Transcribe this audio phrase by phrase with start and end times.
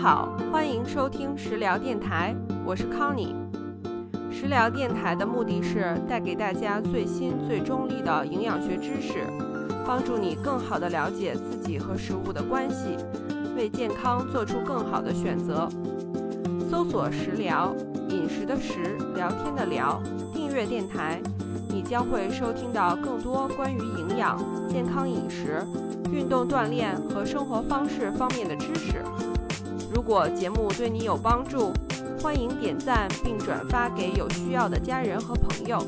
[0.00, 2.32] 好，欢迎收听食疗电台，
[2.64, 3.34] 我是康妮。
[4.30, 9.24] 食疗电台的目的是带给大家最新最中立的营养学知识，
[9.84, 12.96] 帮助你更好的了解自己和食物的关系，
[13.56, 15.68] 为健康做出更好的选择。
[16.70, 17.74] 搜索“食疗”，
[18.08, 20.00] 饮食的食，聊天的聊，
[20.32, 21.20] 订阅电台，
[21.68, 24.38] 你将会收听到更多关于营养、
[24.68, 25.66] 健康饮食、
[26.12, 29.02] 运动锻炼和生活方式方面的知识。
[30.08, 31.70] 如果节目对你有帮助，
[32.18, 35.80] 欢迎点赞并转发给有需要的家人和朋友，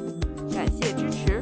[0.53, 1.41] 感谢支持。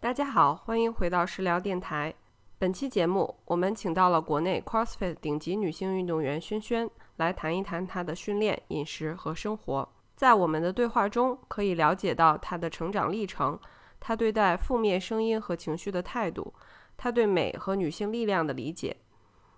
[0.00, 2.14] 大家好，欢迎回到食疗电台。
[2.58, 9.86] 本期节目，我们请到了国内 CrossFit 顶级女性运动员萱萱来谈一谈她的训练、饮食和生活。
[10.16, 13.60] 在我们的对话中，可以了解到她的成长历程，
[14.00, 16.54] 她对待负面声音和情绪的态度，
[16.96, 18.96] 她对美和女性力量的理解。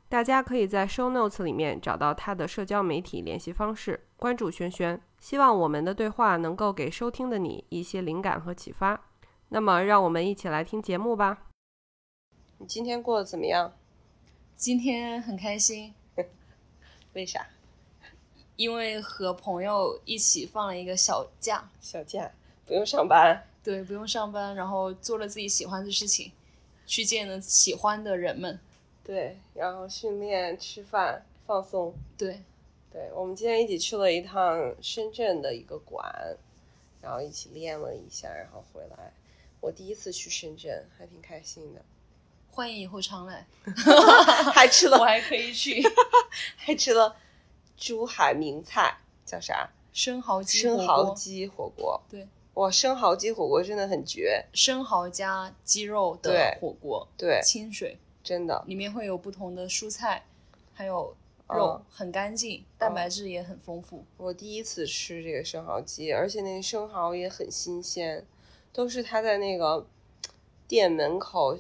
[0.09, 5.01] 大家可以在 Show Notes 里面找到她的社交媒体联系方式，关注萱萱。
[5.21, 9.01] 希望我们的对话能够给收听的你一些灵感和启发。
[9.51, 11.47] 那么，让我们一起来听节目吧。
[12.59, 13.73] 你今天过得怎么样？
[14.57, 15.95] 今天很开心，
[17.15, 17.47] 为啥？
[18.59, 22.29] 因为和朋友一起放了一个小假，小假
[22.67, 26.33] 不用上班，对，不用上班，然后做了自己喜欢的事情，
[26.85, 28.59] 去见了喜欢的人们，
[29.05, 32.43] 对，然后训练、吃饭、放松，对，
[32.91, 33.09] 对。
[33.15, 36.37] 我们今天一起去了一趟深圳的一个馆，
[37.01, 39.13] 然后一起练了一下，然后回来。
[39.61, 41.81] 我第一次去深圳，还挺开心的。
[42.51, 43.47] 欢迎以后常来，
[44.53, 45.81] 还吃了，我还可以去，
[46.59, 47.15] 还吃了
[47.79, 49.71] 珠海名菜，叫啥？
[49.93, 52.01] 生蚝鸡生蚝鸡火锅。
[52.11, 58.63] 对，哇，生蚝鸡火锅真的很绝，生蚝加鸡肉的火锅，对，清水，真的。
[58.67, 60.25] 里面会有不同的蔬菜，
[60.75, 61.17] 还有
[61.49, 64.05] 肉，嗯很干净，蛋白质也很丰富。
[64.17, 68.25] 我第一次吃这个生蚝鸡，而且那个生蚝也很新鲜，
[68.73, 69.87] 都是他在那个
[70.69, 71.59] 店门口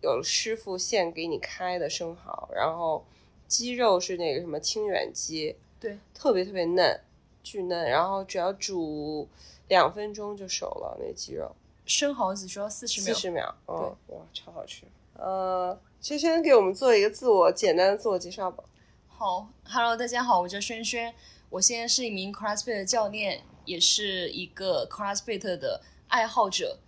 [0.00, 3.04] 有师傅现给你开的生蚝，然后
[3.46, 7.00] 鸡肉是那个什么清远鸡，对，特别特别嫩，
[7.42, 9.28] 巨嫩，然后只要煮
[9.68, 11.54] 两分钟就熟了，那鸡肉
[11.86, 14.84] 生蚝只需要四十秒四，十秒，嗯，哇，超好吃。
[15.16, 18.64] 呃，萱萱给我们做一个自我简单的自我介绍吧。
[19.06, 21.14] 好，Hello，大家好，我叫萱萱，
[21.50, 26.78] 我现在是一名 CrossFit 的教练，也是一个 CrossFit 的爱好者。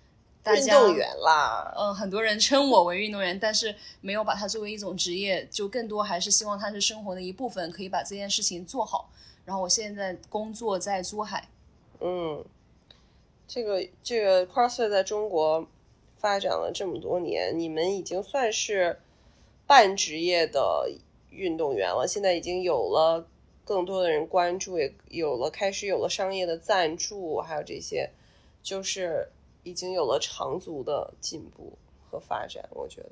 [0.47, 9.11] 大家运动员啦，嗯，很多人称我为运动员，但是没有把它作为一种职业，就更多还是希望它是生活的一部分，可以把这件事情做好。
[9.45, 11.49] 然后我现在工作在珠海，
[11.99, 12.45] 嗯，
[13.49, 15.67] 这个这个 CrossFit 在中国
[16.17, 19.01] 发展了这么多年，你们已经算是
[19.67, 20.89] 半职业的
[21.31, 22.07] 运动员了。
[22.07, 23.27] 现在已经有了
[23.65, 28.11] 更多的人关注，也有了开始有了商业的赞助，还有这些，
[28.63, 29.29] 就是
[29.67, 31.73] 已经有了长足的进步
[32.09, 32.65] 和发展。
[32.71, 33.11] 我觉得，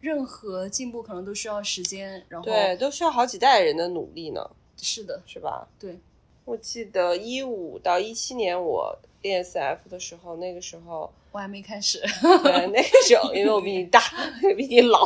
[0.00, 5.68] 任何进步可能都需要时间，然后对，都需要好几代人的努力呢，是的，是吧？
[5.78, 5.96] 对，
[6.44, 11.12] 我记得一五到一七年我练 SF 的时候，那个时候。
[11.30, 14.00] 我还没开始，对，那个时候因为我比你大，
[14.56, 15.00] 比你老，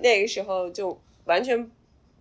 [0.00, 1.70] 那个时候就完全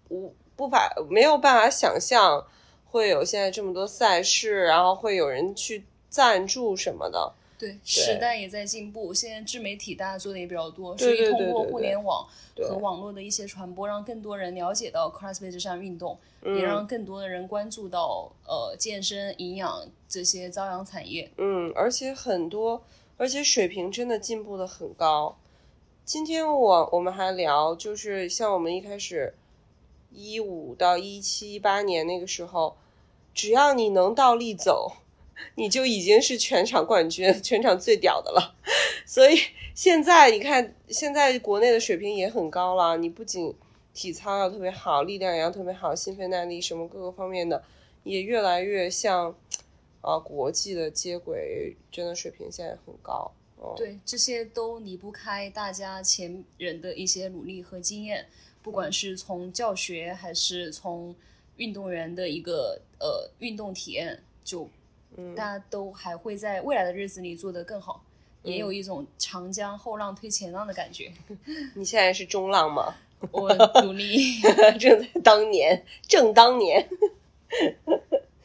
[0.07, 2.47] 无不法没有办法想象
[2.85, 7.34] 会有现在这么多赛事，然后会有人去赞助什么的。
[7.63, 21.31] 对，时代也在进步，现在自媒体大家做的也比较多，所以通过互联网和网络的一些传播，让更多人了解到 CrossFit 这项运动，嗯也让更多的人关注到呃健身、营养这些朝阳产业。
[21.38, 22.84] 嗯，而且很多，
[23.16, 25.38] 而且水平真的进步的很高。
[26.03, 29.33] 今天我我们还聊，就是像我们一开始
[30.12, 32.75] 一五到一七一八年那个时候，
[33.33, 34.92] 只要你能倒立走，
[35.56, 38.56] 你就已经是全场冠军，全场最屌的了。
[39.06, 39.38] 所以
[39.75, 42.97] 现在你看，现在国内的水平也很高了。
[42.97, 43.53] 你不仅
[43.94, 47.63] 体操要特别好，力量也要特别好，心肺耐力什么各个方面的
[48.03, 49.35] 也越来越像
[50.01, 53.31] 啊国际的接轨，真的水平现在很高。
[53.77, 58.25] 对，这些都离不开大家前人的一些努力和经验，
[58.62, 61.15] 不管是从教学还是从
[61.56, 64.69] 运动员的一个呃运动体验，就
[65.18, 68.04] 嗯大家都还会在未来的日子里做得更好，
[68.44, 71.12] 也有一种长江后浪推前浪的感觉。
[71.75, 72.95] 你现在是中浪吗？
[73.31, 74.42] 我努力，
[74.80, 76.88] 正在当年，正当年。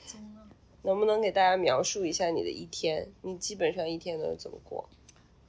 [0.06, 0.48] 中浪
[0.82, 3.08] 能不能给大家描述一下你的一天？
[3.22, 4.88] 你基本上一天都是怎么过？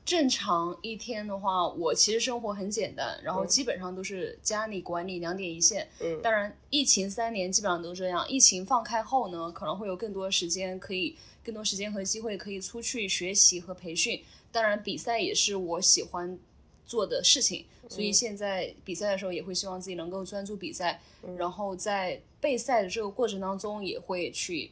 [0.09, 5.87] 正常一天的话，我其实生活很简单，然后基本上都是家里管理两点一线。
[5.99, 8.27] 嗯，当然，疫情三年基本上都这样。
[8.27, 14.19] 疫情放开后呢，可能会有更多时间可以，更多时间和机会可以出去学习和培训。
[14.51, 16.39] 当然，比赛也是我喜欢
[16.87, 20.99] 做的事情，所以现在比赛的时候也会希望自己能够专注比赛。
[21.37, 24.71] 然后在备赛的这个过程当中，也会去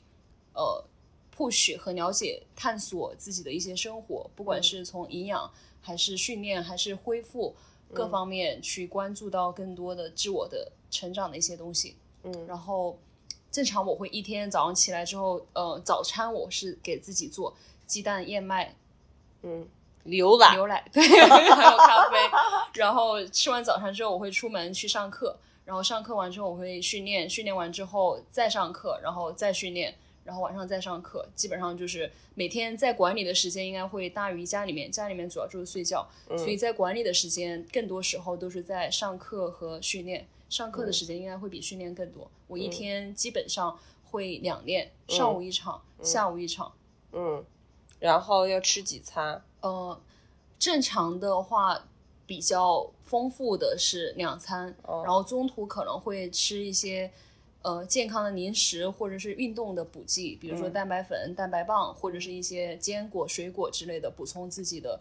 [0.55, 0.83] 呃。
[1.37, 5.51] Push 和了解、探索自己的一些生活，不管是从营养
[5.81, 7.55] 还是训练还是恢复
[7.93, 11.95] 各方面，去关注到更多的自我的成长的一些东西。
[12.23, 12.97] 嗯，然后
[13.51, 17.55] 正常我会一天早上起来之后，呃，早餐我是给自己做
[17.85, 18.75] 鸡蛋、燕麦，
[19.43, 19.67] 嗯，
[20.03, 22.17] 牛奶、牛奶，对， 还有咖啡。
[22.73, 29.95] 然后吃完早餐之后，我会出门去上课，然后上课完之后我会训练，训练完之后再上课，然后再训练。
[30.27, 34.91] 然后晚上再上课，基本上就是每天在管理的时间应该会大于家里面。
[34.91, 36.05] 家里面主要就是睡觉，
[36.37, 40.27] 所以在管理的时间更多时候都是在上课和训练。
[40.49, 42.29] 上课的时间应该会比训练更多。
[42.47, 46.73] 我一天基本上会两练，上午一场，下午一场。
[47.13, 47.45] 嗯，
[47.99, 49.41] 然后要吃几餐？
[49.61, 49.97] 呃，
[50.59, 51.87] 正常的话
[52.25, 57.09] 比较丰富的是两餐，然后中途可能会吃一些。
[57.63, 64.99] 呃，健康的零食或者是运动的补剂，比如说蛋白粉、蛋白棒，或者是一些坚果、水果之类的，补充自己的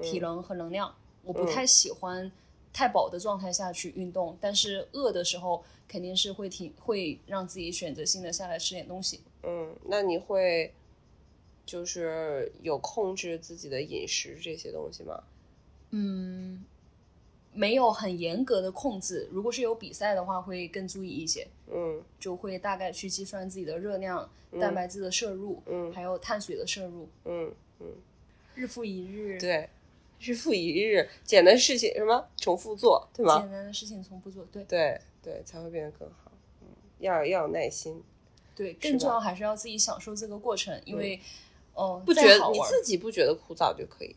[0.00, 0.92] 体能和能量。
[1.22, 2.32] 我不太喜欢
[2.72, 9.20] 太饱的状态下去运动，但是饿的时候肯定是会挺会让自己选择性的下来吃点东西。
[9.44, 10.74] 嗯，那你会
[11.64, 15.22] 就是有控制自己的饮食这些东西吗？
[15.90, 16.64] 嗯。
[17.52, 21.46] 没有很严格的控制，如果是有比赛的话，会更注意一些。
[21.70, 24.28] 嗯，就会大概去计算自己的热量、
[24.60, 27.08] 蛋白质的摄入，嗯，还有碳水的摄入。
[27.24, 27.86] 嗯嗯，
[28.54, 29.40] 日复一日。
[29.40, 29.68] 对，
[30.20, 33.40] 日复一日，简单事情什么重复做，对吗？
[33.40, 34.64] 简单的事情重复做，对。
[34.64, 36.32] 对对，才会变得更好。
[36.60, 36.66] 嗯，
[36.98, 38.02] 要要有耐心。
[38.54, 41.18] 对，更重要还是要自己享受这个过程，因为，
[41.74, 44.14] 哦，不觉得你自己不觉得枯燥就可以。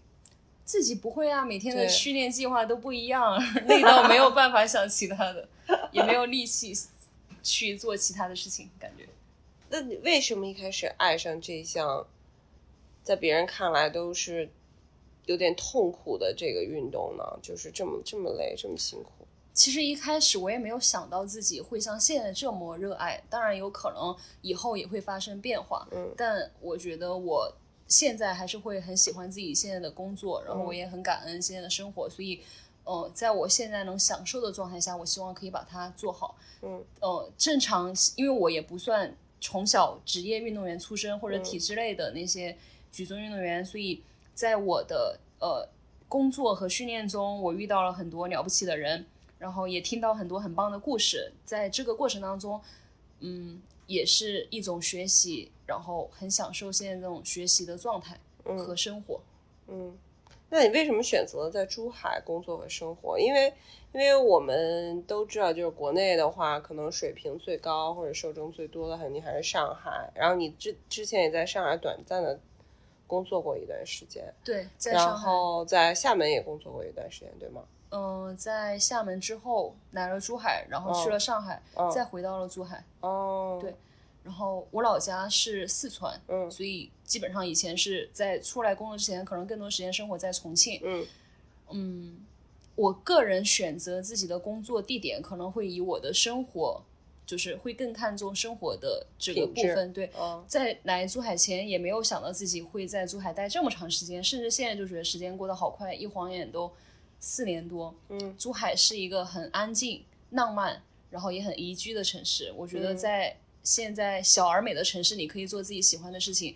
[0.65, 5.47] 自己不会啊，每天的训练计划都不一样， 累到没有办法想其他的，
[5.93, 6.73] 也没有力气
[7.43, 9.07] 去做其他的事情，感觉。
[9.69, 12.07] 那你为什么一开始爱上这项，
[13.03, 14.49] 在别人看来都是
[15.27, 17.23] 有点痛苦的这个运动呢？
[17.43, 19.11] 就是这么这么累，这么辛苦。
[19.53, 25.87] 其实一开始我也没有想到自己会像现在这么热爱，当然有可能以后也会发生变化。
[25.91, 27.55] 嗯，但我觉得我。
[27.87, 32.41] 现在还是会很喜欢自己现在的工作，然后我也很感恩现在的生活，所以，
[32.83, 36.35] 呃，在我现在能享受的状态下，我希望可以把它做好。
[36.63, 42.57] 嗯，呃，正常，因为我也不算从小职业运动员出身或者体制类的那些
[42.91, 44.01] 举重运动员，所以
[44.33, 45.69] 在我的呃
[46.09, 49.05] 工作和训练中，我遇到了很多了不起的人，
[49.37, 52.59] 然后也听到很多很棒的故事，在这个过程当中，
[53.19, 53.61] 嗯。
[53.87, 59.21] 也是一种学习，然后很享受现在这种学习的状态和生活。
[59.67, 59.97] 嗯，
[60.49, 63.19] 那你为什么选择在珠海工作和生活？
[63.19, 63.53] 因为，
[63.93, 70.11] 因为我们都知道，就是国内的话，可能水平最高或者受众最多的肯定还是上海。
[70.15, 72.39] 然后你之之前也在上海短暂的
[73.07, 77.63] 工作过一段时间，对，然后在厦门也工作过一段时间，对吗？
[77.95, 81.61] 嗯，在厦门之后来了珠海，然后去了上海，
[81.93, 82.83] 再回到了珠海。
[82.99, 83.73] 哦，对，
[84.21, 90.81] 然后我老家是四川，嗯，所以基本上以前是在出来工作之前，可能更多时间生活在重庆。
[90.83, 91.05] 嗯
[91.69, 92.17] 嗯，
[92.75, 96.81] 我个人选择自己的工作地点，可能会以我的生活，
[97.25, 99.93] 就是会更看重生活的这个部分。
[99.93, 100.11] 对，
[100.47, 106.69] 在来珠海前也没有想到自己会在珠海待这么长时间，甚至现在就觉得时间过得好快，一晃眼都。
[107.19, 112.53] 四年多，嗯，珠海是一个很安静、浪漫，然后也很宜居的城市。
[112.55, 116.55] 我觉得在现在小而美的城市你，可以做自己喜欢的事情，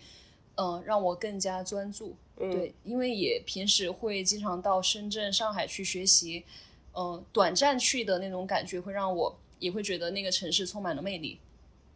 [0.56, 2.16] 嗯，让我更加专注。
[2.38, 6.46] 对，因为也平时会经常到深圳、上海去学习，
[6.94, 11.38] 嗯，短暂去的那种感觉会让我也会觉得那个城市充满了魅力。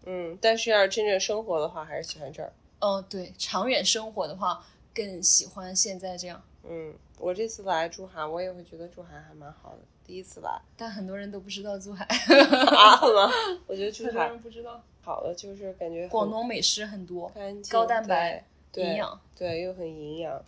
[0.06, 2.52] 嗯，但是要是真正生活的话，还是喜欢这儿。
[2.80, 6.44] 嗯，对，长远生活的话，更喜欢现在这样。
[6.64, 9.80] 嗯，我这次来珠海，我也会觉得珠海还蛮好的。
[10.06, 12.96] 第一次来，但很多人都不知道珠海啊？
[13.02, 13.32] 吗？
[13.68, 14.82] 我觉得珠海不知道。
[15.02, 20.42] 好的，就是感觉广东美食很多，干净、高蛋白、营养，对，又很营养。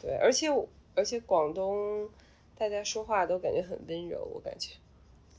[0.00, 0.48] 对，而且
[0.94, 2.08] 而且广东
[2.56, 4.70] 大家说话都感觉很温柔，我感觉。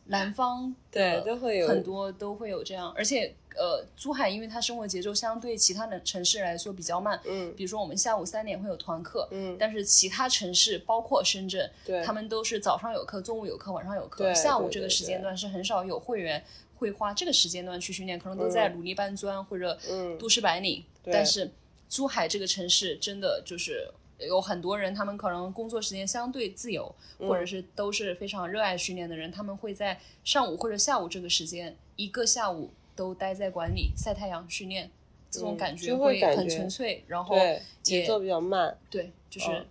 [0.06, 7.54] 南方对都会有很多都会有这样，而且呃，珠海因为它生活节奏相对其他的城市来说比较慢，嗯。
[7.56, 16.44] 比如说我们下午三点会有团课，嗯，但是其他城市包括深圳，对，他们都是早上有课，中午有课，晚上有课，下午这个时间段是很少有会员
[16.76, 20.18] 会花这个时间段去训练，可能都在嗯努力搬砖或者嗯。
[20.18, 20.84] 都市白领。
[21.06, 21.50] 但是
[21.88, 34.90] 珠海这个城市真的就是有很多人，他们可能工作时间相对自由，嗯或者是都是非常热爱训练的人，他们会在上午或者下午这个时间，一个下午都待在馆里晒太阳训练。
[35.32, 37.36] 这种嗯感觉就会很纯粹，然后
[37.82, 39.66] 节奏比较慢，对，就是嗯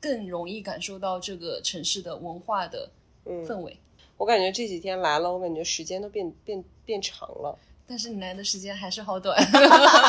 [0.00, 2.88] 更容易感受到这个城市的文化的
[3.24, 3.76] 嗯，氛围。
[4.18, 7.58] 我感觉这几天来了，我感觉时间都变变变长了。
[7.92, 9.36] 但是你来的时间还是好短，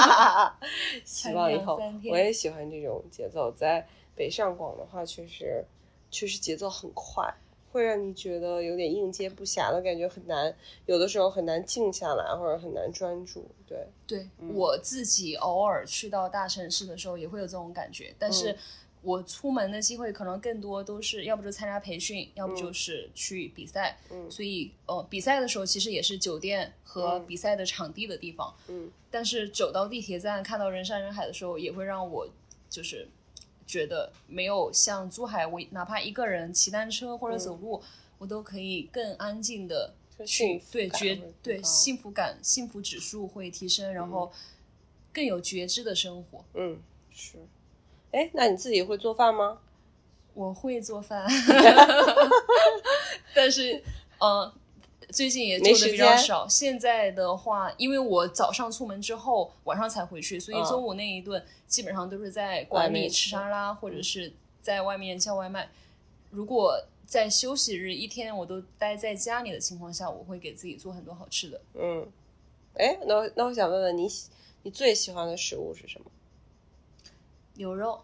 [1.03, 1.77] 希望以后
[2.09, 3.51] 我也喜欢这种节奏。
[3.51, 3.85] 在
[4.15, 5.65] 北上广的话，确实
[6.09, 7.29] 确实节奏很快，
[7.73, 13.45] 会让你觉得有点应接不暇的感觉，很难，有的时候很难静下来，或者很难专注。
[13.67, 18.57] 对，对、嗯我自己偶尔去到大城市的时候也会有这种感觉，但是嗯
[19.03, 24.00] 我出门的机会可能更多都是要不就参加培训，要不嗯就是去比赛。
[24.10, 28.55] 嗯所以呃，比赛的时候其实也是酒店和嗯比赛的场地的地方。
[28.69, 32.27] 嗯但是走到地铁站看到人山人海的时候，也会让我
[32.69, 33.07] 就是
[33.67, 37.83] 觉得没有像珠海，我哪怕一个人骑单车或者走路，
[38.17, 39.93] 我都可以更安静的
[40.25, 44.31] 去对觉对幸福感、幸福指数会提升，然后
[45.12, 46.43] 更有觉知的生活。
[46.53, 46.79] 嗯
[47.12, 47.38] 是。
[48.13, 49.58] 哎，那你自己会做饭吗？
[50.36, 51.27] 我会做饭，
[53.36, 53.84] 但是
[54.20, 54.51] 呃，
[55.10, 56.48] 最近也做的比较少。
[56.48, 65.70] 现在的话，因为我早上出门之后，晚上才回去，所以嗯中午那一顿基本上都是在馆里吃吃沙拉，或者是在外面叫外卖。
[66.32, 71.62] 如果在休息日一天我都待在家里的情况下，我会给自己做很多好吃的。
[71.75, 72.08] 嗯。
[72.75, 74.29] 哎，那我那我想问问你喜，
[74.63, 76.05] 你最喜欢的食物是什么？
[77.55, 78.00] 牛肉，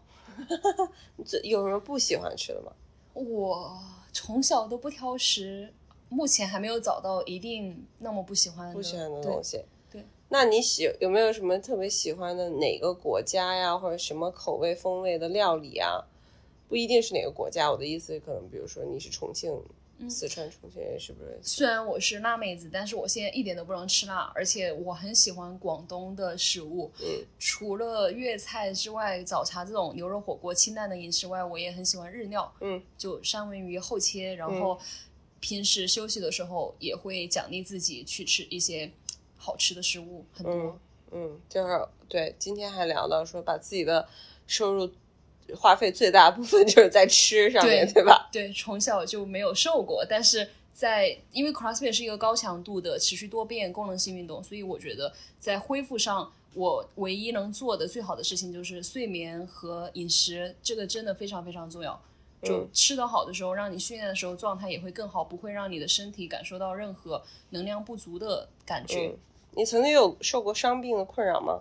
[1.16, 2.72] 你最有什么不喜欢吃的吗？
[3.14, 3.80] 我
[4.14, 5.74] 从小都不挑食，
[6.08, 9.64] 目前还没有找到一定那么不喜欢的不喜欢的东西。
[9.92, 16.06] 对那你喜有没有什么特别喜欢的哪个国家呀，或者什么口味风味的料理啊？
[16.68, 19.52] 不一定是哪个国家，我的意思可能比如说你是重庆、
[20.00, 21.40] 嗯四川重庆人，是不是？
[21.44, 26.92] 虽然我是辣妹子，但是我现在一点都不能吃辣，而且我很喜欢广东的食物。
[27.02, 32.52] 嗯，除了粤菜之外，早茶这种牛肉火锅清淡的饮食外，我也很喜欢日料。
[32.62, 34.80] 嗯，就三文鱼厚切，然后
[35.40, 38.92] 平时休息的时候也会奖励自己去吃一些
[39.36, 40.54] 好吃的食物，很多。
[40.54, 40.80] 嗯
[41.12, 44.08] 嗯，就是对，今天还聊到说把自己的
[44.46, 44.92] 收入
[45.56, 48.30] 花费最大部分就是在吃上面，对对吧？
[48.32, 62.00] 对，从小就没有瘦过，但是在因为 CrossFit 是一个高强度的持续多变功能性运动，所以我觉得在恢复上，我唯一能做的最好的事情就是睡眠和饮食，这个真的非常非常重要。
[62.42, 69.08] 就嗯吃得好的时候，让你训练的时候状态也会更好，不会让你的身体感受到任何能量不足的感觉。
[69.08, 69.18] 嗯，
[69.56, 71.60] 你曾经有受过伤病的困扰吗？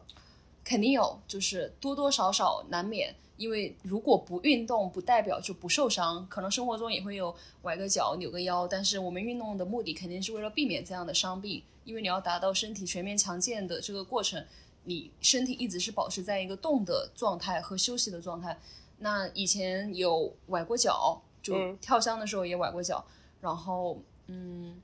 [0.69, 3.15] 肯定有，就是多多少少难免。
[3.39, 14.45] 因为如果不运动，不代表就不受伤，可能生活中也会有崴个脚、扭个腰，但是我们运动的目的肯定是为了避免这样的伤病，因为你要达到身体全面强健的这个过程，
[14.85, 18.59] 你身体一直是保持在一个动的状态和休息的状态。
[18.99, 23.03] 那以前有崴过脚，就嗯跳箱的时候也崴过脚，
[23.41, 24.83] 然后嗯，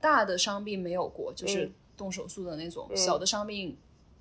[0.00, 3.76] 大的伤病没有过，就是嗯动手术的那种，嗯小的伤病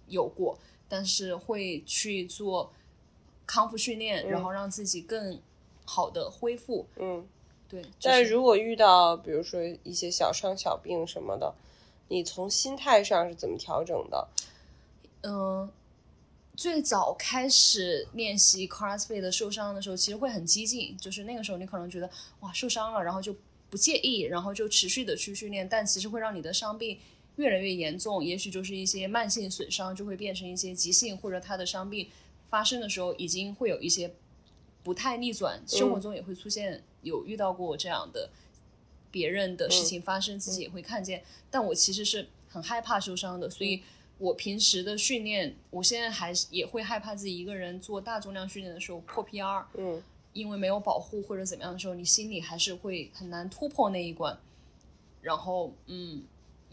[0.07, 2.71] 有过，但是会去做
[3.45, 5.39] 康复训练，嗯然后让自己更
[5.85, 6.85] 好的恢复。
[6.97, 7.25] 嗯，
[7.67, 11.53] 对，就但如果遇到比如说一些小伤小病什么的，
[12.07, 14.27] 你从心态上是怎么调整的？
[15.21, 15.67] 嗯、
[16.55, 22.09] 最早开始练习 CrossFit 的受伤的时候，其实会很激进，就是那个时候你可能觉得
[22.41, 23.35] 哇受伤了，然后就
[23.69, 26.99] 不介意，然后就持续的去训练，但其实会让你的伤病
[27.37, 32.07] 越来越严重，也许就是一些慢性损伤就会变成一些急性，或者他的伤病
[32.49, 34.13] 发生的时候已经会有一些
[34.83, 38.29] 不太逆转，生活中也会出现有遇到过这样的
[39.11, 43.83] 别人的事情发生，自己也会看见，但我其实是很害怕受伤的，所以。
[44.17, 50.01] 我平时的训练，我现在还是也会害怕自己一个人做大重量训练的时候破 PR，嗯
[50.31, 54.39] 因为没有保护或者怎么样的时候，你心里还是会很难突破那一关。
[55.21, 56.23] 然后，嗯，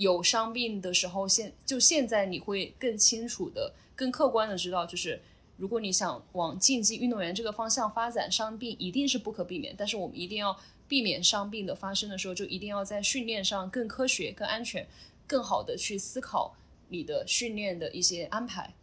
[0.02, 5.20] 有伤病的时候，现就现在你会更清楚的、更客观的知道，就是
[5.56, 14.86] 如果你想往竞技运动员这个方向发展，伤病一定是不可避免，但是我们一定要避免伤病的发生的时候，就一定要在训练上更科学、更安全、
[15.26, 16.54] 更好的去思考
[16.88, 18.74] 你的训练的一些安排。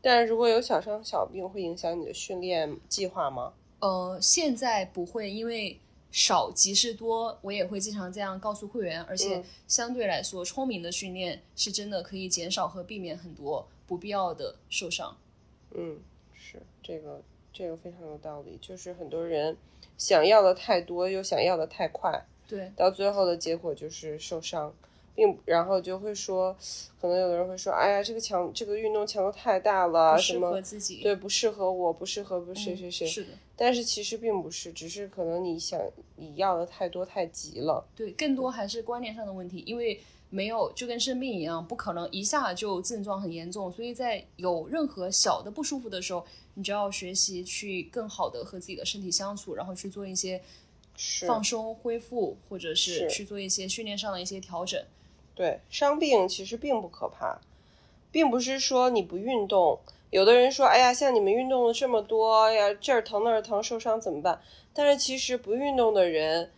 [0.00, 3.52] 但是如果有小伤小病，会影响你的训练计划吗？
[3.80, 5.78] 呃，现在不会，因为
[6.14, 9.02] 少即是多，我也会经常这样告诉会员。
[9.02, 15.16] 而且相对来说，聪明的训练是真的可以减少和避免很多不必要的受伤。
[15.72, 15.98] 嗯，
[16.32, 17.20] 是这个，
[17.52, 18.56] 这个非常有道理。
[18.62, 19.56] 就是很多人
[19.98, 24.72] 想要的太多，又想要的太快，对，到最后的结果就是受伤。
[25.16, 26.56] 并然后就会说，
[27.00, 30.60] 可能有的人会说，哎呀，这个强这个运动强度太大了，什么
[31.02, 33.06] 对不适合我，不适合不谁谁谁。
[33.06, 33.30] 是的。
[33.56, 35.80] 但是其实并不是，只是可能你想
[36.16, 37.86] 你要的太多太急了。
[37.94, 50.42] 对，更多还是观念上的问题，因为没有就跟生病一样，不可能一下就症状很严重，所以在有任何小的不舒服的时候，你就要学习去更好的和自己的身体相处，然后去做一些
[51.24, 54.82] 放松恢复，或者是去做一些训练上的一些调整。
[55.36, 57.40] 对，伤病其实并不可怕，
[58.10, 59.78] 并不是说你不运动。
[60.14, 64.40] 有的人说：“哎呀，像你们运动了这么多呀，这儿疼那儿疼，受伤怎么办？”
[64.72, 66.52] 但是其实不运动的人，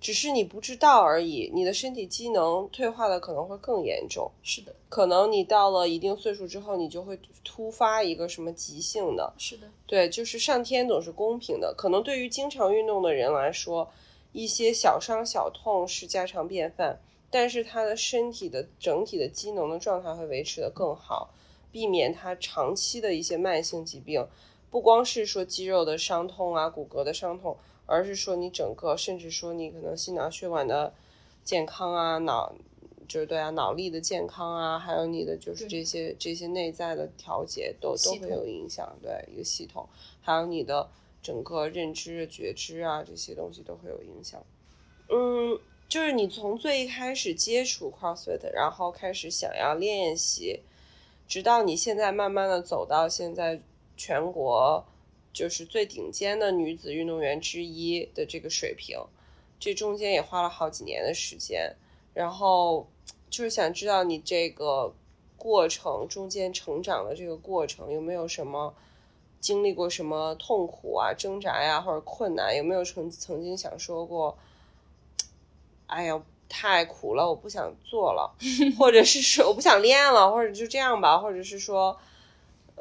[0.00, 1.50] 只是你不知道而已。
[1.52, 4.30] 你的身体机能退化的可能会更严重。
[4.44, 9.34] 是的，可能你到了一定岁数之后，你就会突发一个什么急性的。
[9.36, 11.74] 是的，对，就是上天总是公平的。
[11.76, 13.90] 可能对于经常运动的人来说，
[14.30, 17.00] 一些小伤小痛是家常便饭。
[17.32, 21.30] 但是他的身体的整体的机能的状态会维持的更好，
[21.72, 24.26] 避免他长期的一些慢性疾病，
[24.70, 30.92] 不光是说肌肉的伤痛啊、骨骼的伤痛，而是说你整个，甚至说你可能心脑血管的
[31.44, 32.54] 健康啊、脑
[33.08, 39.88] 就是对啊、脑力的健康啊，还有你的就是这些这些内在的调节都都会有影响，对一个系统，
[40.20, 40.88] 还有你的
[41.22, 44.44] 整个认知、觉知啊这些东西都会有影响，
[45.08, 45.58] 嗯。
[45.88, 50.60] 就是你从最一开始接触 CrossFit，然后开始想要练习，
[51.30, 53.62] 直到你现在慢慢的走到现在
[53.96, 54.84] 全国
[55.32, 58.98] 就是最顶尖的女子运动员之一的这个水平，
[59.60, 61.76] 这中间也花了好几年的时间。
[62.12, 62.88] 然后
[63.30, 64.92] 就是想知道你这个
[65.36, 68.74] 过程中间成长的这个过程有没有什么
[69.40, 72.56] 经历过什么痛苦啊、挣扎呀或者困难？
[72.56, 74.36] 有没有曾曾经想说过？
[75.86, 76.20] 哎呀，
[76.52, 78.34] 太苦了，我不想做了，
[78.76, 81.96] 或者是说我不想练了，或者就这样吧，或者是说，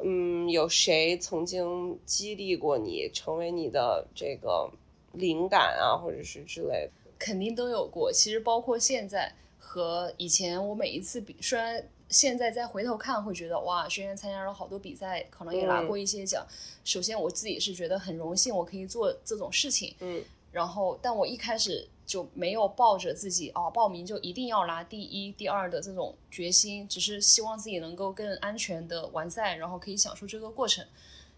[0.03, 4.71] 嗯，有谁曾经激励过你，成为你的这个
[5.13, 6.91] 灵感啊，或者是之类的？
[7.19, 8.11] 肯定都有过。
[8.11, 16.43] 其实包括现在和以前，我每一次比，虽然现在再回头看会觉得哇，轩轩参加了好多比赛，可能也拿过一些奖。
[16.83, 19.93] 首先我自己是觉得很荣幸，我可以做这种事情。
[19.99, 21.87] 嗯，然后但我一开始。
[22.09, 30.83] 就没有抱着自己啊报名就一定要拿第一、第二的这种决心，只是希望自己能够更安全的完赛，然后可以享受这个过程。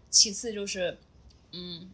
[0.08, 0.96] 其次就是，
[1.52, 1.90] 嗯，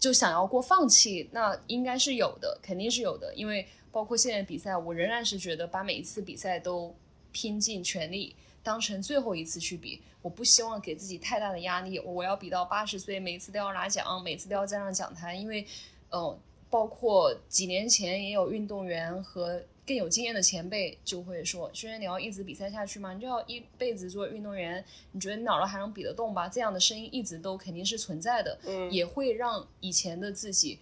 [0.00, 3.32] 就想要过放弃，那应该是有的，肯定是有的。
[3.36, 6.92] 因为包括现在比赛，我仍然是觉得把每一次比赛都
[7.30, 10.02] 拼尽全力，当成最后一次去比。
[10.20, 15.64] 我不希望给自己太大的压力，我要比到八十岁，每次都要拿奖，每次都要站上讲台，因为，
[16.10, 16.36] 嗯。
[16.76, 23.14] 包括几年前也有运动员和更有经验的前辈就会说：“轩轩，你要一直比赛下去吗？
[23.14, 24.84] 你就要一辈子做运动员？
[25.12, 30.78] 你觉得你哪儿还能比得动吧？”这样的声音一直都肯定是存在的，嗯，也会让以前的自己，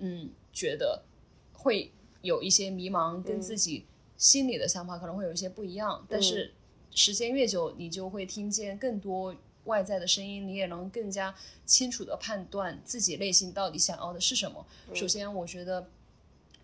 [0.00, 1.00] 嗯，觉得
[1.52, 3.84] 会有一些迷茫，跟自己
[4.16, 6.04] 心里的想法可能会有一些不一样。
[6.08, 6.52] 但是
[6.90, 9.32] 时间越久，你就会听见更多。
[9.64, 11.34] 外在的声音，你也能更加
[11.66, 14.66] 清楚的判断自己内心到底想要的是什么。
[14.94, 15.88] 首先，我觉得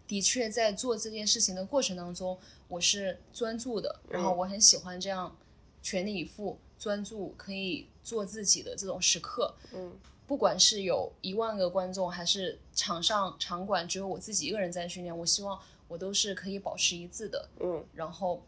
[0.08, 5.36] 的确在做这件事情的过程当中，我是专注的，然后我很喜欢这样
[5.82, 9.54] 全力以赴、专注可以做自己的这种时刻。
[9.72, 9.92] 嗯，
[10.26, 17.48] 不管是有一万个观众，还是场上场馆只有我自己一个人在训练，我希望我都是可以保持一致的。
[17.60, 18.42] 嗯，然后。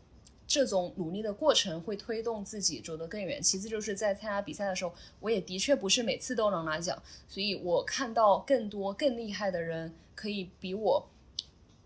[0.48, 3.40] 这种努力的过程会推动自己走得更远。
[3.40, 11.06] 其次就是在参加比赛的时候，我也的确不是每次都能拿奖，所以我看到更多更厉害的人可以比我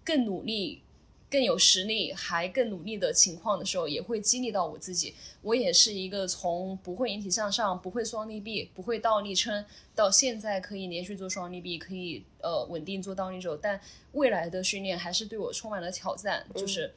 [0.04, 0.80] 更努力、
[1.28, 5.12] 更有实力，还更努力的情况的时候，也会激励到我自己。
[5.42, 13.80] 我也是一个从不会引体向上、不会双立臂、不会倒立撑，到现在可以连续做双立臂，可以呃稳定做倒立走，但
[14.12, 16.94] 未来的训练还是对我充满了挑战，就是。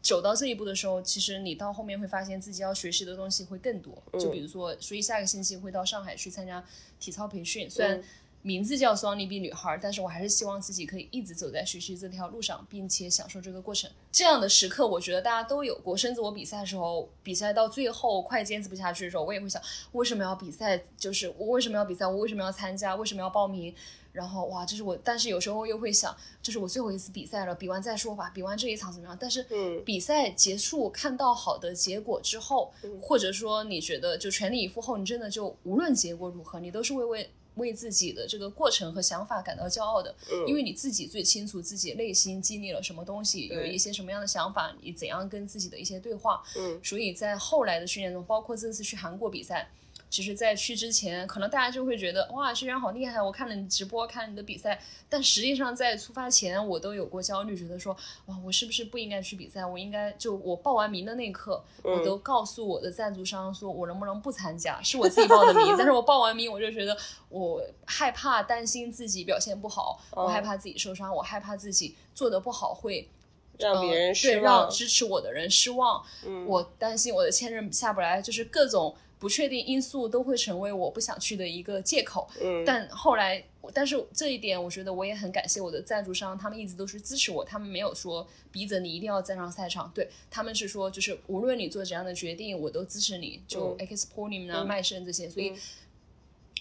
[0.00, 4.02] 走到这一步的时候，其实你到后面会发现自己要学习的东西会更多。
[4.18, 6.64] 就比如说，所以下个星期会到上海去参加
[6.98, 7.68] 体操培训。
[7.68, 8.02] 虽然
[8.42, 13.90] 名字叫 Sony B 女孩，但是我还是希望自己可以一直走在学习这条路上，并且享受这个过程。
[14.12, 15.96] 这样的时刻，我觉得大家都有过。
[15.96, 19.60] 甚至我比赛的时候，比赛到最后快坚持不下去的时候，我也会想，
[19.92, 20.82] 为什么要比赛？
[20.96, 22.06] 就是我为什么要比赛？
[22.06, 22.94] 我为什么要参加？
[22.94, 23.74] 为什么要报名？
[24.12, 29.16] 然后哇，这是我，但是有时候又会想，这是我最后一次比赛了，比完再说吧，比完这一场怎么样？
[29.20, 29.44] 但是
[29.84, 37.30] 比赛结束，看到好的结果之后，或者说你觉得就全力以赴后，你真的就无论结果如何，你都是会为。
[37.58, 40.14] 为自己的这个过程和想法感到骄傲的，
[40.46, 46.42] 因为你自己最清楚自己内心经历了什么东西，有一些什么样的想法，你怎样跟自己的一些对话。
[46.56, 49.68] 嗯，所以在后来的训练中，包括这次去韩国比赛。
[50.10, 53.20] 其实，在去之前，可能大家就会觉得哇，学员好厉害！
[53.20, 54.80] 我看了你直播，看了你的比赛。
[55.06, 57.94] 但实际上，在出发前，我都有过焦虑，觉得说
[58.26, 59.66] 哇，我是不是不应该去比赛？
[59.66, 64.80] 我应该就我报完名的那一刻，我都告诉我的赞助商，说我能不能不参加？
[64.82, 66.96] 是我自己报的名，但是我报完名，我就觉得
[67.28, 73.10] 我害怕、担心自己表现不好，我害怕自己受伤，我害怕自己做的不好会
[73.58, 76.02] 让别人失望，对，让支持我的人失望。
[76.46, 78.96] 我担心我的签证下不来，就是各种。
[79.18, 82.28] 不确定因素都会成为我不想去的一个借口。
[82.40, 89.90] 嗯，但后来，但是这一点，我觉得我也很感谢我的赞助商，他们一直都是支持我，他们没有说逼着你一定要站上赛场。
[89.94, 93.42] 对他们是说，就是无论你做怎样的决定，我都支持你。
[93.48, 95.52] 就 X Podium 啊、麦盛这些，所以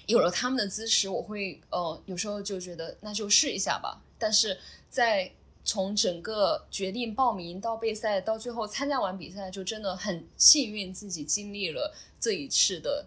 [0.07, 4.01] 有了他们的支持，我会呃有时候就觉得那就试一下吧。
[4.17, 4.57] 但是
[4.89, 5.31] 在
[5.67, 11.93] 从整个决定报名到备赛到最后参加完比赛，就真的很幸运自己经历了。
[12.21, 13.05] 这一次的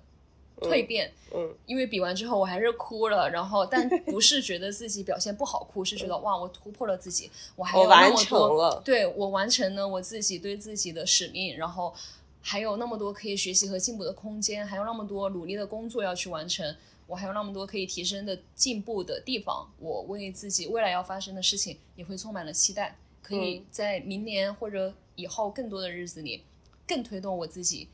[0.61, 11.95] 蜕变，嗯，因为比完之后我还是哭了，然后但不是觉得自己表现不好哭，是觉得哇，我突破了自己，我还有那么多，对我完成了我自己对自己的使命，然后
[12.43, 16.77] 还有那么多可以学习和进步的空间，还有那么多努力的工作要去完成，
[17.11, 26.45] 我还有那么多可以提升的进步的地方，我为自己未来要发生的事情也会充满了期待，可以在明年或者以后更多的日子里
[26.87, 27.89] 更推动我自己。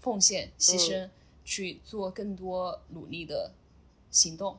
[0.00, 1.08] 奉献、牺牲，
[1.44, 3.52] 去做更多努力的
[4.10, 4.58] 行动。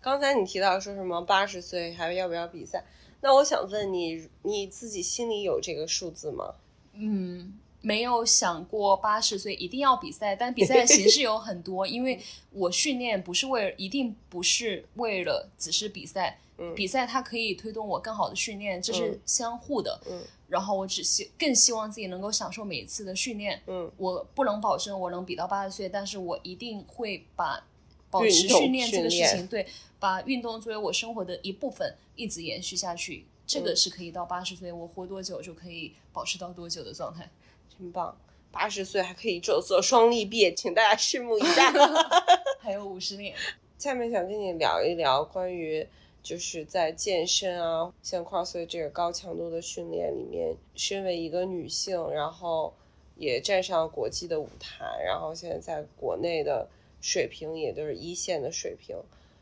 [0.00, 2.82] 刚才你提到说什么八十岁还要不要比赛？
[3.20, 6.54] 那我想问你，你自己心里有这个数字吗？
[6.94, 11.86] 嗯，没有想过八十岁一定要比赛，但比赛的形式有很多。
[11.86, 12.20] 因为
[12.52, 16.38] 我训练不是为了，一定不是为了只是比赛。
[16.76, 19.98] 比赛它可以推动我更好的训练，这是相互的。
[20.10, 20.22] 嗯。
[20.46, 23.62] 然后我只希更希望自己能够享受每一次的训练。
[23.66, 27.64] 嗯，我不能保证我能比到八十岁，但是我一定会把
[28.10, 29.64] 保持训练这个事情，对，
[29.98, 33.24] 把运动作为我生活的一部分，一直延续下去。
[33.46, 37.30] 这个是可以到八十岁，我活多久就可以保持到多久的状态。
[37.78, 38.16] 真棒！
[38.52, 41.72] 八十岁还可以做做双立臂，请大家拭目以待。
[42.60, 43.34] 还有五十年。
[43.78, 45.86] 下面想跟你聊一聊关于。
[46.22, 52.74] 就是在健身啊，像 CrossFit 这个高强度的训练里面，身为一个女性，然后
[53.16, 56.68] 也站上国际的舞台，然后现在在国内的
[57.00, 58.98] 水平也都是一线的水平。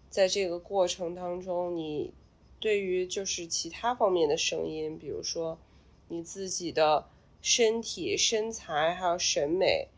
[0.08, 2.12] 在这个过程当中，你
[2.60, 5.58] 对于就是其他方面的声音，比如说
[6.06, 7.06] 你自己的
[7.42, 9.88] 身体、身材还有审美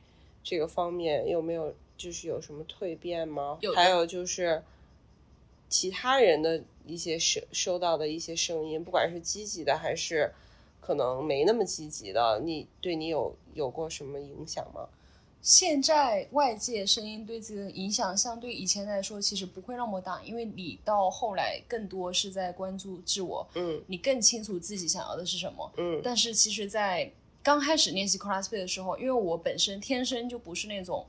[0.42, 3.58] 这个方面，有没有就是有什么蜕变吗？
[3.60, 3.72] 有。
[3.74, 4.62] 还有就是。
[5.72, 10.34] 其他人的一些收收到的一些声音，不管是积极的还是
[10.80, 14.88] 可能没那么积极的，你对你有有过什么影响吗？
[15.40, 26.00] 现在外界声音对自己的影响，相对以前来说，其实不会那么大，因为你到后来更多是在关注自我，嗯，你更清楚自己想要的是什么，嗯。
[26.02, 27.08] 但是其实，在
[27.42, 31.06] 刚开始练习 CrossFit 的时候，因为我本身天生就不是那种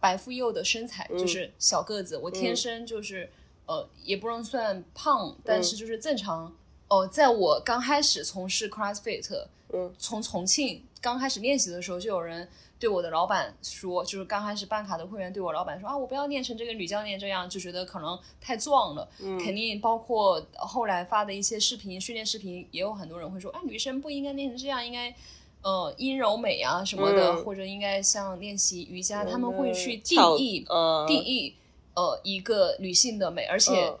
[0.00, 3.30] 白富幼的身材，就是小个子，我天生就是。
[3.68, 6.50] 呃，也不能算胖，但是就是正常。
[6.88, 19.08] 哦，在我刚开始从事 CrossFit，嗯，从重庆刚开始练习的时候，就有人对我的老板说，就是刚开始办卡的会员对我老板说啊，我不要练成这个女教练这样，就觉得可能太壮了。
[19.20, 25.14] 嗯，肯定包括后来发的一些视频，训练视频也有很多人会说，啊，女生不应该练成这样，应该
[25.62, 30.64] 呃阴柔美啊什么的，或者应该像练习瑜伽，他们会去定义
[31.06, 31.54] 定义。
[31.94, 33.92] 呃，一个女性的美，而且，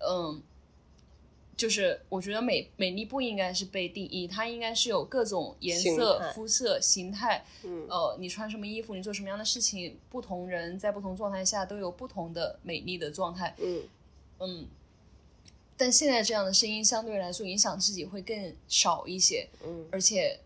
[0.00, 0.40] 嗯，
[1.62, 7.44] 就是我觉得美美丽不应该是被定义，它应该是有各种颜色、肤色、形态。
[7.62, 13.54] 嗯，呃，你穿什么衣服，你做什么样的事情，不同人在不同状态下都有不同的美丽的状态。
[13.60, 13.82] 嗯
[14.40, 14.66] 嗯，
[15.76, 19.48] 但现在这样的声音相对来说影响自己会更少一些。
[19.64, 20.40] 嗯，而且。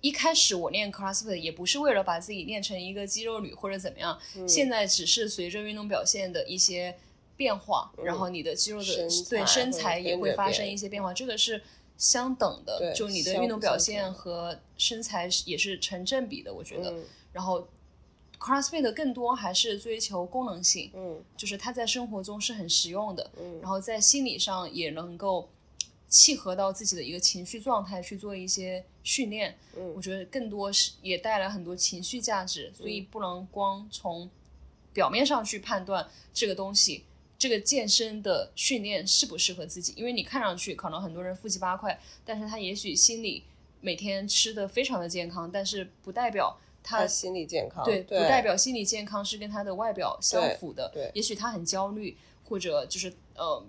[0.00, 6.96] 一开始我练 CrossFit 也不是为了把自己练成一个肌肉女或者怎么样，现在只是随着运动表现的一些
[7.38, 11.62] 变化，然后你的肌肉的身对身材也会发生一些变化，这个是
[11.96, 16.90] 相等的，就你的运动表现和身材是也是成正比的，我觉得。
[16.90, 17.68] 嗯然后
[18.40, 25.48] CrossFit 更多还是追求功能性，嗯就是它在生活中是很实用的，嗯然后在心理上也能够
[26.08, 29.56] 契合到自己的一个情绪状态去做一些训练。
[29.76, 34.28] 嗯我觉得更多是也带来很多情绪价值，所以不能光从
[34.92, 37.04] 表面上去判断这个东西。
[37.38, 39.94] 这个健身的训练适不适合自己？
[39.96, 43.44] 因为你看上去可能很多人腹肌八块，但是他也许心里
[43.80, 50.90] 每天吃的非常的健康，但是不代表他他心理健康，对，对，不代表心理健康是跟他的外表相符的。
[50.92, 53.64] 对也许他很焦虑，或者就是呃，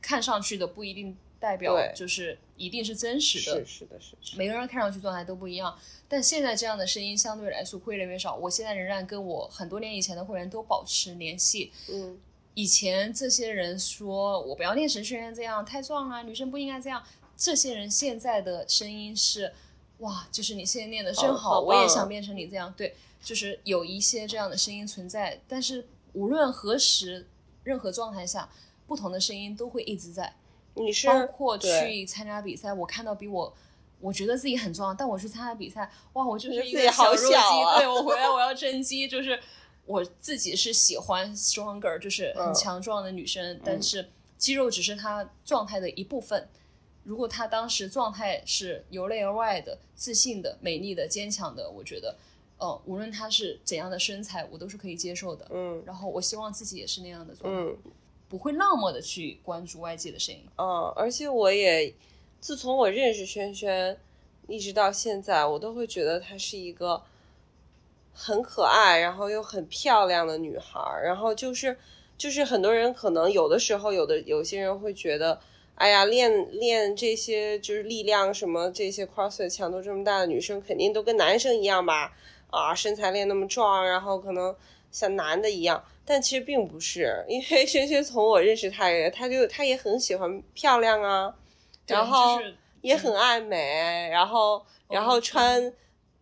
[0.00, 3.66] 看上去的不一定代表就是一定是真实的。
[3.66, 5.76] 是是的是的，每个人看上去状态都不一样，
[6.08, 8.36] 但现在这样的声音相对来说会越来越少。
[8.36, 11.72] 我现在仍然跟我很多年以前的会员都保持联系。
[11.90, 12.16] 嗯
[12.54, 17.02] 以前这些人说我不要练神学院这样太壮了，女生不应该这样。
[17.36, 19.52] 这些人现在的声音是，
[19.98, 22.72] 哇，就是你现在练的真好好，好啊我也想变成你这样。
[22.76, 27.26] 对，就是有一些这样的声音存在，但是无论何时、
[27.64, 28.48] 任何状态下，
[28.86, 30.34] 不同的声音都会一直在。
[30.74, 33.54] 你是包括去参加比赛，我看到比我。
[34.02, 37.80] 我觉得自己很壮，但我去参加比赛，哇，我就是一觉得自己好个小肉鸡。
[37.80, 39.38] 对我回来我要增肌，就是
[39.90, 46.48] 我自己是喜欢 stronger，就是很嗯强壮的女生，但是肌肉只是她状态的一部分。
[47.02, 52.16] 如果她当时状态是由内而外的、自信的、美丽的、坚强的，我觉得，
[52.58, 55.48] 呃，无论她是怎样的身材，我都是可以接受的。
[55.50, 57.92] 嗯然后我希望自己也是那样的状态，嗯
[58.28, 60.46] 不会那么的去关注外界的声音。
[60.56, 61.92] 嗯，而且我也
[62.40, 63.98] 自从我认识轩轩，
[64.46, 67.02] 一直到现在，我都会觉得她是一个
[68.22, 71.02] 很可爱，然后又很漂亮的女孩儿。
[71.04, 71.76] 然后就是
[72.18, 75.40] 就是很多人可能有的时候，有的有些人会觉得，
[75.76, 82.12] 哎呀，练练这些就是力量什么这些 CrossFit 强度这么大的女生，肯定都跟男生一样吧？
[82.50, 84.54] 啊，身材练那么壮，然后可能
[84.90, 85.82] 像男的一样。
[86.04, 91.32] 但其实并不是，因为轩轩从我认识她也，她就她也很喜欢漂亮啊，
[91.86, 92.40] 然后
[92.82, 95.72] 也很爱美，然后然后嗯穿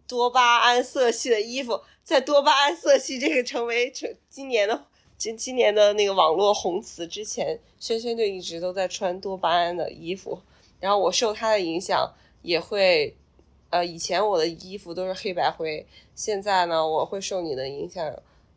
[0.09, 10.41] 多巴胺色系的衣服，在多巴胺色系这个成为成今年的今今年的那个网络红词之前，轩轩就一直都在穿多巴胺的衣服，
[10.81, 13.15] 然后我受他的影响也会，
[13.71, 18.13] 呃，以前我的衣服都是黑白灰，现在呢，我会受你的影响，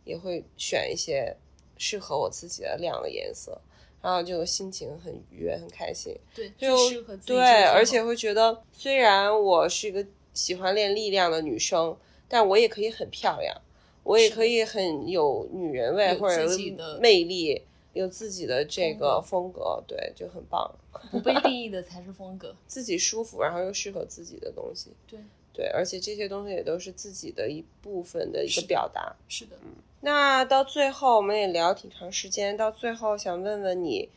[0.06, 1.36] 也会选一些
[1.78, 3.62] 适合我自己的亮的颜色。
[4.04, 6.18] 然后就心情很愉悦，很开心。
[6.34, 13.56] 对，就最适合自己对，而且会觉得，虽然我是一个喜欢练力量的女生，但我也可以很漂亮，
[14.04, 17.62] 我也可以很有女人味或者自己的魅力，
[17.94, 20.74] 有自己的这个风风格，对，就很棒。
[21.12, 22.56] 不被定义的才是风格。
[22.68, 25.20] 自己舒服，然后又适合自己的东西，对，
[25.54, 29.16] 对，而且这些东西也都是自己的一部分的一个表达。
[29.28, 32.58] 是的，嗯那到最后，我们也聊挺长时间。
[32.58, 34.10] 到最后，想问问你，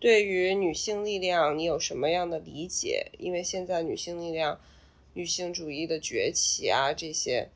[0.00, 3.12] 对于女性力量，你有什么样的理解？
[3.18, 4.58] 因为现在女性力量、
[5.16, 7.48] 女性主义的崛起啊，这些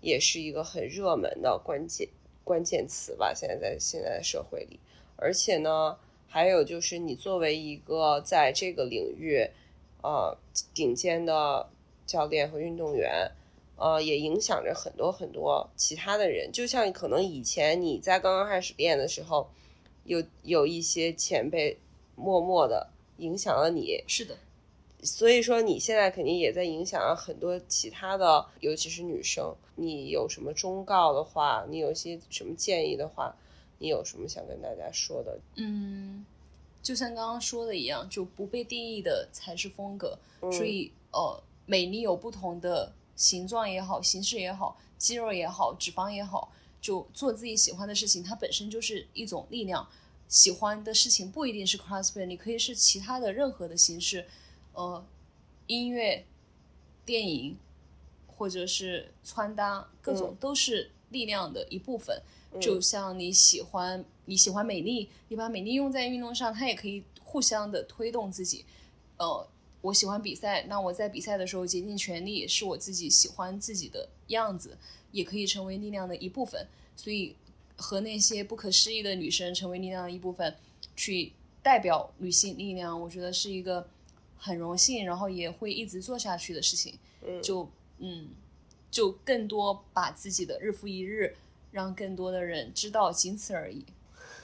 [0.00, 2.08] 也是一个很热门的关键
[2.44, 3.34] 关键词吧。
[3.34, 4.78] 现在在现在的社会里，
[5.16, 9.44] 而且呢，还有就是你作为一个在这个领域，
[10.00, 10.38] 呃，
[10.72, 11.68] 顶尖的
[12.06, 13.32] 教练和运动员。
[13.80, 16.50] 呃，也影响着很多很多其他的人。
[16.50, 19.48] 就像可能以前你在刚刚开始练的时候，
[20.02, 21.78] 有有一些前辈
[22.16, 24.36] 默默的影响了你，是的，
[25.02, 29.54] 所以说你现在肯定也在影响了很多其他的，尤其是女生。
[29.76, 33.34] 你有什么忠告的话，你有些什么建议的话，
[33.78, 35.38] 你有什么想跟大家说的？
[35.54, 36.26] 嗯，
[36.82, 40.18] 就像刚刚说的一样，就不被定义的才是风格。
[40.42, 49.88] 嗯所以，呃，美丽有不同的形状也好，形式也好，肌肉也好，脂肪也好，就做自己喜欢的事情，它本身就是一种力量。
[50.28, 54.26] 喜欢的事情不一定是 CrossFit，你可以是其他的任何的形式，
[54.78, 55.04] 呃，
[55.66, 56.24] 音乐、
[57.04, 57.56] 电影，
[58.28, 62.22] 或者是穿搭，各种嗯都是力量的一部分。
[62.60, 68.64] 就像你喜欢你喜欢美丽，你把美丽用在运动上，它也可以互相的推动自己。
[69.16, 69.48] 呃，
[69.80, 74.78] 我喜欢比赛，那我在比赛的时候竭尽全力，是我自己喜欢自己的样子，
[75.10, 76.64] 也可以成为力量的一部分。
[76.94, 77.34] 所以
[77.76, 80.56] 和那些不可思议的女生成为力量的一部分，
[80.94, 81.32] 去
[81.64, 83.88] 代表女性力量，我觉得是一个
[84.38, 86.98] 很荣幸，然后也会一直做下去的事情。
[87.26, 88.28] 嗯就嗯，
[88.90, 91.36] 就更多把自己的日复一日，
[91.72, 93.84] 让更多的人知道，仅此而已。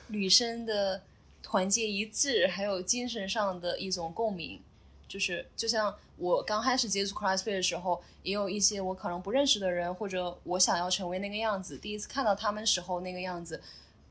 [0.09, 1.02] 女生的
[1.42, 4.61] 团结一致，还有精神上的一种共鸣。
[5.07, 13.62] 就是就像我刚开始接触 CrossFit 的时候，也有一些我可能不认识的人，或者我想要成为那个样子，第一次看到他们时候那个样子，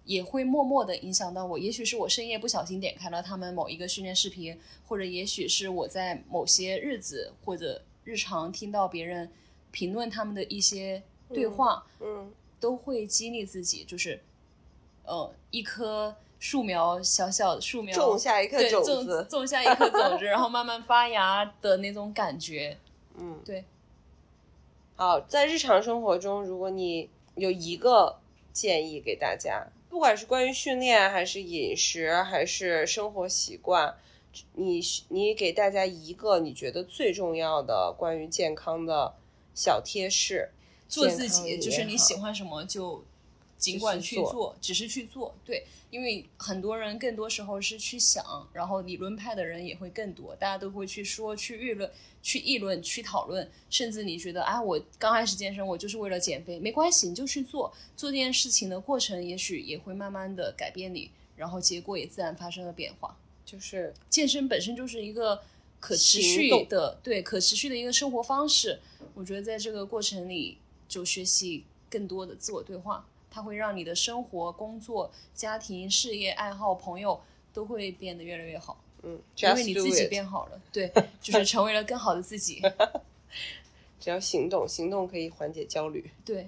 [0.05, 1.57] 也会默默的影响到我。
[1.57, 9.31] 也许是我深夜不小心点开了他们某一个训练视频，或者也许是我在某些日子或者日常听到别人
[9.71, 14.21] 评论他们的一些对话，嗯都会激励自己，就是
[15.03, 22.77] 呃一颗树苗，小小的树苗，种下一颗种子种下一颗种子，然后慢慢发芽的那种感觉。
[23.17, 23.63] 嗯，对。
[24.95, 28.19] 好，在日常生活中，如果你有一个
[28.51, 33.95] 建议给大家，不管是关于训练，还是饮食，还是生活习惯，
[34.55, 39.13] 你你给大家一个你觉得最重要的关于健康的
[39.53, 40.49] 小贴士，
[40.87, 43.05] 做自己，就是你喜欢什么就
[43.63, 45.33] 尽管去做做，只是去做。
[45.45, 51.89] 对，因为很多人更多时候是去想，然后理论派的人也会更多，大家都会去说、去议论、
[52.21, 57.73] 去议论、去讨论，甚至你觉得啊，我刚开始健身，我就是为了减肥，没关系，你就去做。
[57.95, 63.17] 做这件事情的过程，也许也会慢慢的改变你，然后结果也自然发生了变化。
[63.45, 65.41] 就是健身本身就是一个
[65.79, 68.79] 可持续的，对可持续的一个生活方式。
[69.13, 77.19] 我觉得在这个过程里，就学习更多的自我对话，它会让你的生活、工作、家庭、事业、爱好、朋友
[77.51, 82.61] 都会变得越来越好，嗯因为你自己变好了，对， 就是成为了更好的自己。
[83.99, 86.11] 只要行动，行动可以缓解焦虑。
[86.23, 86.47] 对，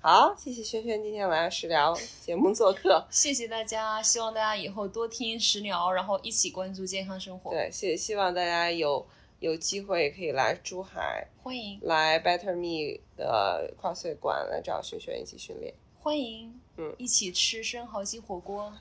[0.00, 3.04] 好，谢谢轩轩今天来食疗节目做客。
[3.10, 7.50] 谢谢大家，希望大家以后多听食疗，然后一起关注健康生活。
[7.50, 9.04] 对，谢希望大家有
[9.40, 15.74] 有机会可以来珠海，欢迎来 Better Me 的 CrossFit 馆来找轩轩一起训练。
[16.02, 18.72] 欢迎，嗯一起吃生蚝鸡火锅。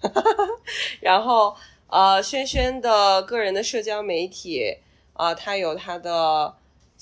[1.02, 1.56] 然后
[1.88, 4.78] 呃，轩轩的个人的社交媒体
[5.14, 6.56] 啊、呃，他有他的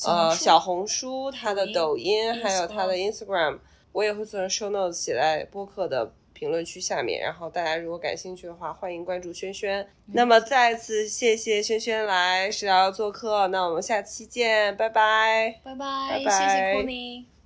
[0.06, 3.60] 呃小小红书，他的抖抖音，还有他的 Instagram，
[3.92, 7.22] 我也会做成 show notes 写在播客的评论区下面。
[7.22, 9.88] 然后大家如果感兴趣的话，欢迎关注轩轩。
[10.08, 15.60] 那么再次谢谢轩轩来食疗做客，那我们下期见，拜拜。
[15.64, 17.37] 拜拜，拜拜谢谢 c o n y